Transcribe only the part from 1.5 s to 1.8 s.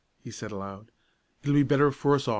be